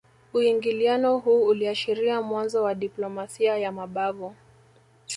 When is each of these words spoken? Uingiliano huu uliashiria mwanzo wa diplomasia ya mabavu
Uingiliano 0.33 1.17
huu 1.17 1.47
uliashiria 1.47 2.21
mwanzo 2.21 2.63
wa 2.63 2.75
diplomasia 2.75 3.57
ya 3.57 3.71
mabavu 3.71 4.35